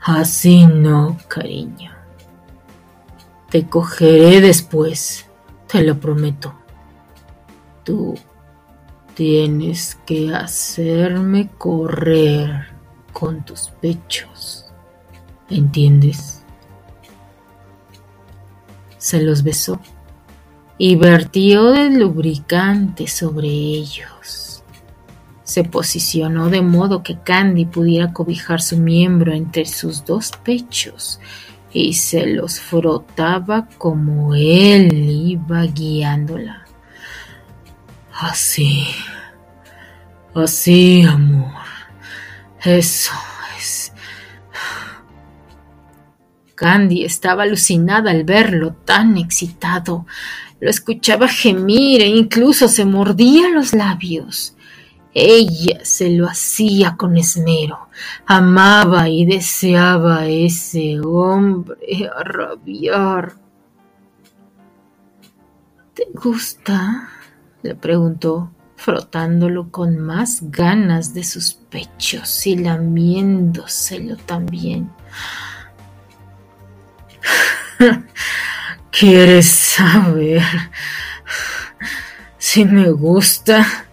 [0.00, 1.92] Así no, cariño.
[3.50, 5.26] Te cogeré después,
[5.66, 6.54] te lo prometo.
[7.84, 8.14] Tú
[9.14, 12.68] tienes que hacerme correr
[13.12, 14.66] con tus pechos.
[15.50, 16.42] ¿Entiendes?
[18.98, 19.80] Se los besó
[20.76, 24.47] y vertió el lubricante sobre ellos.
[25.48, 31.20] Se posicionó de modo que Candy pudiera cobijar su miembro entre sus dos pechos
[31.72, 36.66] y se los frotaba como él iba guiándola.
[38.12, 38.88] Así,
[40.34, 41.64] así, amor.
[42.62, 43.14] Eso
[43.58, 43.94] es.
[46.56, 50.04] Candy estaba alucinada al verlo tan excitado.
[50.60, 54.54] Lo escuchaba gemir e incluso se mordía los labios.
[55.14, 57.88] Ella se lo hacía con esmero,
[58.26, 63.34] amaba y deseaba a ese hombre a rabiar.
[65.94, 67.08] ¿Te gusta?
[67.62, 74.90] le preguntó, frotándolo con más ganas de sus pechos y lamiéndoselo también.
[78.90, 80.42] ¿Quieres saber
[82.38, 83.87] si me gusta?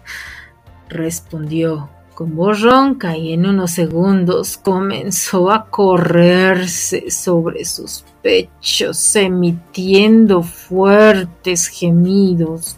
[0.88, 10.42] Respondió con voz ronca y en unos segundos comenzó a correrse sobre sus pechos, emitiendo
[10.42, 12.76] fuertes gemidos.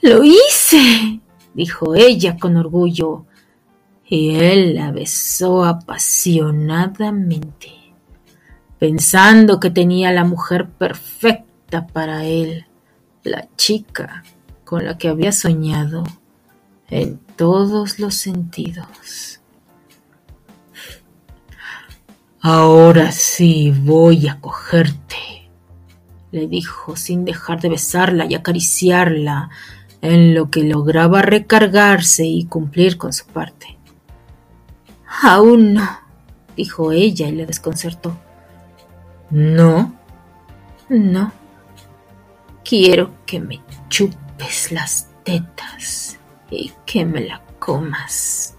[0.00, 1.20] Lo hice,
[1.54, 3.24] dijo ella con orgullo,
[4.06, 7.78] y él la besó apasionadamente
[8.78, 12.66] pensando que tenía la mujer perfecta para él,
[13.24, 14.22] la chica
[14.68, 16.04] con la que había soñado
[16.90, 19.40] en todos los sentidos.
[22.42, 25.48] Ahora sí voy a cogerte,
[26.32, 29.48] le dijo sin dejar de besarla y acariciarla,
[30.02, 33.78] en lo que lograba recargarse y cumplir con su parte.
[35.22, 35.88] Aún no,
[36.58, 38.18] dijo ella y le desconcertó.
[39.30, 39.94] No,
[40.90, 41.32] no.
[42.62, 43.62] Quiero que me
[44.38, 46.18] chupes las tetas
[46.50, 48.56] y que me la comas.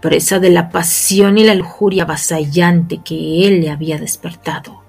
[0.00, 4.82] Presa de la pasión y la lujuria avasallante que él le había despertado,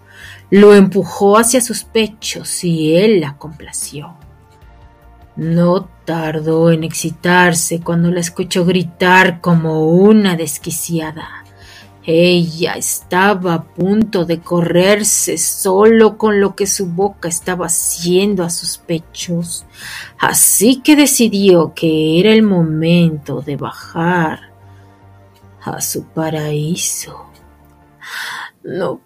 [0.50, 4.16] lo empujó hacia sus pechos y él la complació.
[5.36, 11.41] No tardó en excitarse cuando la escuchó gritar como una desquiciada.
[12.04, 18.50] Ella estaba a punto de correrse solo con lo que su boca estaba haciendo a
[18.50, 19.66] sus pechos,
[20.18, 24.52] así que decidió que era el momento de bajar
[25.62, 27.28] a su paraíso.
[28.64, 29.00] No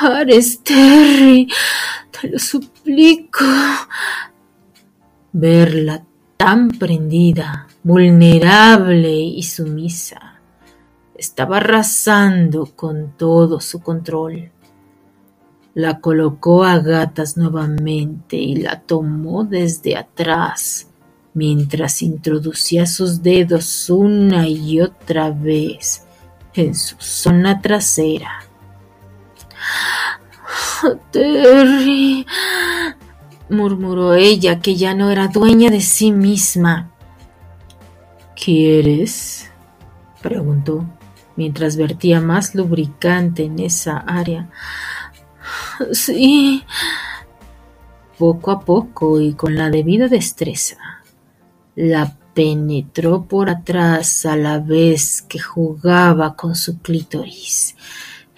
[0.00, 1.46] pares, Terry,
[2.10, 3.44] te lo suplico.
[5.32, 6.04] Verla
[6.36, 10.29] tan prendida, vulnerable y sumisa
[11.20, 14.50] estaba arrasando con todo su control.
[15.74, 20.88] La colocó a gatas nuevamente y la tomó desde atrás,
[21.34, 26.06] mientras introducía sus dedos una y otra vez
[26.54, 28.40] en su zona trasera.
[31.10, 32.26] Terry,
[33.50, 36.90] murmuró ella, que ya no era dueña de sí misma.
[38.34, 39.50] ¿Quieres?
[40.22, 40.86] preguntó
[41.40, 44.50] mientras vertía más lubricante en esa área.
[45.92, 46.62] Sí.
[48.18, 50.76] Poco a poco y con la debida destreza,
[51.74, 57.74] la penetró por atrás a la vez que jugaba con su clítoris.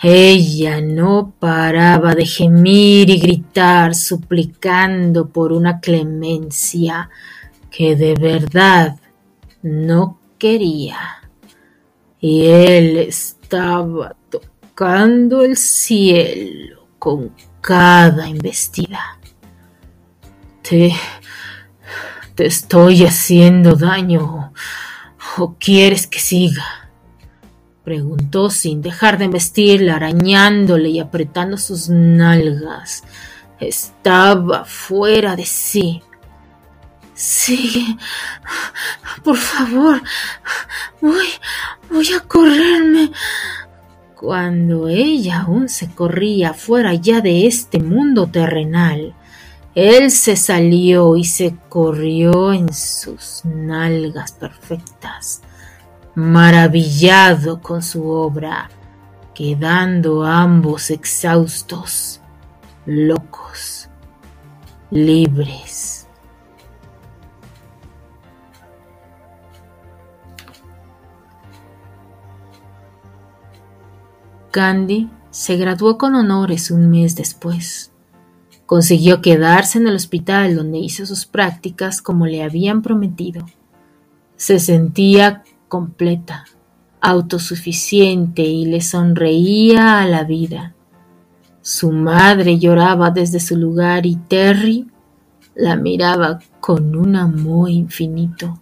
[0.01, 7.11] Ella no paraba de gemir y gritar, suplicando por una clemencia
[7.69, 8.97] que de verdad
[9.63, 11.22] no quería
[12.23, 19.19] y él estaba tocando el cielo con cada investida.
[20.63, 20.95] Te,
[22.37, 24.53] te estoy haciendo daño
[25.37, 26.65] o quieres que siga?
[27.83, 33.03] preguntó sin dejar de vestirla, arañándole y apretando sus nalgas.
[33.59, 36.01] Estaba fuera de sí.
[37.15, 37.99] Sí,
[39.23, 40.03] por favor,
[41.01, 41.27] voy,
[41.91, 43.13] voy a correrme.
[44.17, 49.15] Cuando ella aún se corría fuera ya de este mundo terrenal,
[49.75, 55.43] él se salió y se corrió en sus nalgas perfectas,
[56.15, 58.71] maravillado con su obra,
[59.35, 62.21] quedando ambos exhaustos,
[62.87, 63.89] locos,
[64.91, 65.92] libres.
[74.53, 77.91] Candy se graduó con honores un mes después.
[78.67, 83.47] Consiguió quedarse en el hospital donde hizo sus prácticas como le habían prometido.
[84.37, 86.45] Se sentía completa,
[87.01, 90.75] autosuficiente y le sonreía a la vida.
[91.63, 94.87] Su madre lloraba desde su lugar y Terry
[95.55, 98.61] la miraba con un amor infinito,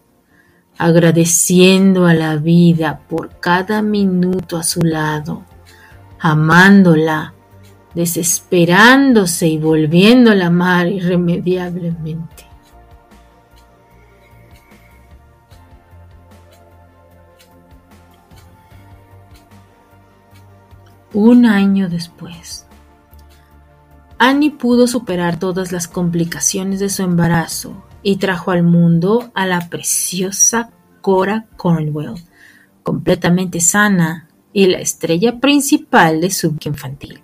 [0.78, 5.49] agradeciendo a la vida por cada minuto a su lado
[6.20, 7.32] amándola,
[7.94, 12.44] desesperándose y volviéndola a amar irremediablemente.
[21.12, 22.66] Un año después,
[24.18, 29.68] Annie pudo superar todas las complicaciones de su embarazo y trajo al mundo a la
[29.68, 32.14] preciosa Cora Cornwell,
[32.84, 37.20] completamente sana y la estrella principal de su infantil.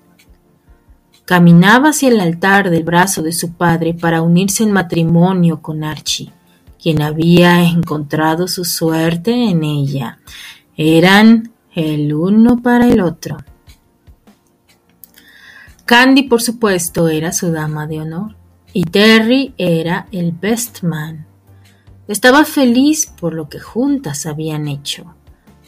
[1.24, 6.33] Caminaba hacia el altar del brazo de su padre para unirse en matrimonio con Archie,
[6.81, 10.18] quien había encontrado su suerte en ella.
[10.77, 13.39] Eran el uno para el otro.
[15.85, 18.37] Candy, por supuesto, era su dama de honor,
[18.72, 21.27] y Terry era el best man.
[22.07, 25.15] Estaba feliz por lo que juntas habían hecho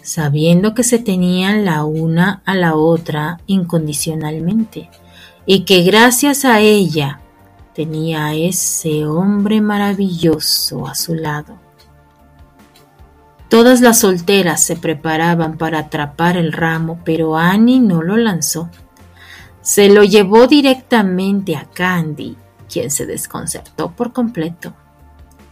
[0.03, 4.91] sabiendo que se tenían la una a la otra incondicionalmente
[5.47, 7.21] y que gracias a ella
[7.75, 11.59] tenía a ese hombre maravilloso a su lado.
[13.49, 18.69] Todas las solteras se preparaban para atrapar el ramo, pero Annie no lo lanzó.
[19.63, 22.37] Se lo llevó directamente a Candy,
[22.69, 24.75] quien se desconcertó por completo.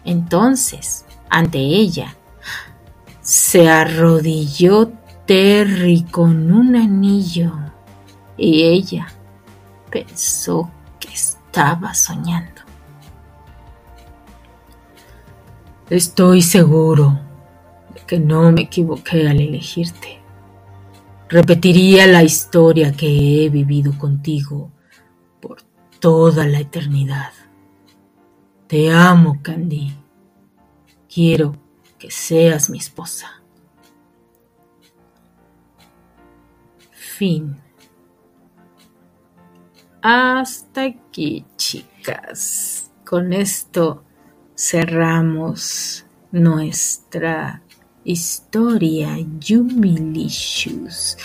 [0.04, 2.16] Entonces, ante ella,
[3.26, 4.92] se arrodilló
[5.26, 7.52] Terry con un anillo
[8.36, 9.08] y ella
[9.90, 10.70] pensó
[11.00, 12.62] que estaba soñando.
[15.90, 17.18] Estoy seguro
[17.94, 20.20] de que no me equivoqué al elegirte.
[21.28, 24.70] Repetiría la historia que he vivido contigo
[25.40, 25.62] por
[25.98, 27.32] toda la eternidad.
[28.68, 29.92] Te amo, Candy.
[31.12, 31.65] Quiero
[32.06, 33.42] que seas mi esposa.
[36.92, 37.56] Fin.
[40.00, 42.92] Hasta aquí, chicas.
[43.04, 44.04] Con esto
[44.54, 47.60] cerramos nuestra
[48.04, 51.18] historia Yumilicious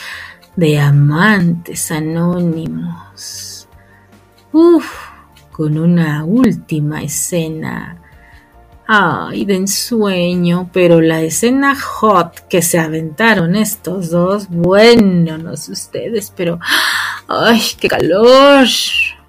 [0.55, 3.67] de amantes anónimos.
[4.51, 4.91] Uf,
[5.51, 8.00] con una última escena
[8.87, 15.71] Ay, de ensueño, pero la escena hot que se aventaron estos dos, bueno, no sé
[15.71, 16.59] ustedes, pero
[17.27, 18.67] ay, qué calor.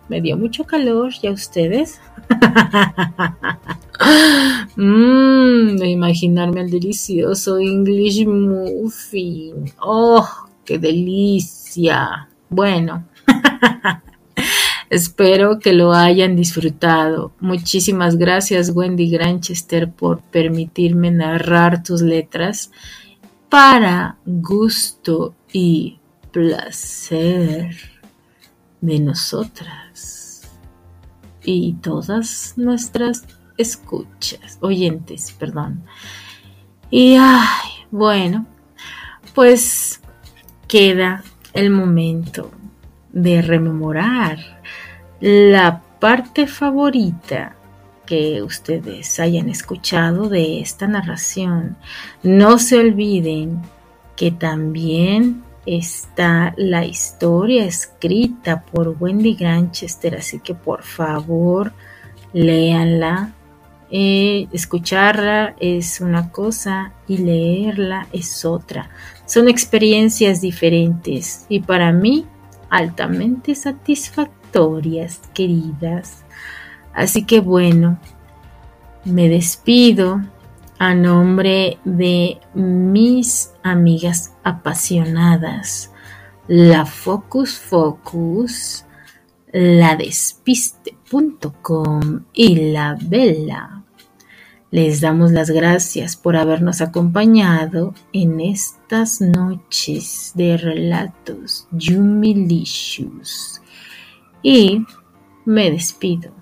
[0.08, 2.00] Me dio mucho calor, ¿ya ustedes?
[4.76, 9.72] Mmm, imaginarme el delicioso English muffin.
[9.80, 10.26] Oh,
[10.64, 12.28] qué delicia.
[12.48, 13.06] Bueno.
[14.92, 17.32] Espero que lo hayan disfrutado.
[17.40, 22.70] Muchísimas gracias Wendy Granchester por permitirme narrar tus letras
[23.48, 25.98] para gusto y
[26.30, 27.74] placer
[28.82, 30.42] de nosotras
[31.42, 33.24] y todas nuestras
[33.56, 35.84] escuchas, oyentes, perdón.
[36.90, 38.44] Y ay, bueno,
[39.34, 40.02] pues
[40.68, 41.24] queda
[41.54, 42.50] el momento
[43.10, 44.61] de rememorar
[45.22, 47.54] la parte favorita
[48.04, 51.76] que ustedes hayan escuchado de esta narración.
[52.24, 53.62] No se olviden
[54.16, 61.72] que también está la historia escrita por Wendy Granchester, así que por favor
[62.32, 63.32] léanla.
[63.92, 68.90] Eh, escucharla es una cosa y leerla es otra.
[69.24, 72.26] Son experiencias diferentes y para mí
[72.70, 76.24] altamente satisfactorias historias queridas.
[76.92, 77.98] Así que bueno,
[79.04, 80.20] me despido
[80.78, 85.90] a nombre de mis amigas apasionadas,
[86.48, 88.84] la Focus Focus,
[89.52, 93.84] la despiste.com y la Vela.
[94.70, 103.61] Les damos las gracias por habernos acompañado en estas noches de relatos Yumilicious.
[104.42, 104.84] Y
[105.44, 106.32] me despido.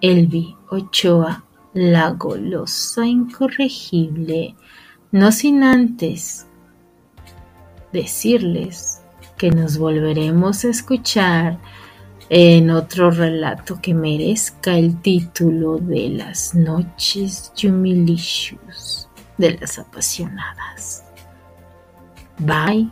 [0.00, 4.54] Elvi Ochoa, la golosa incorregible,
[5.10, 6.46] no sin antes
[7.92, 9.02] decirles
[9.36, 11.58] que nos volveremos a escuchar
[12.28, 19.08] en otro relato que merezca el título de las noches Yumilicious
[19.38, 21.04] de las apasionadas.
[22.38, 22.90] Bye.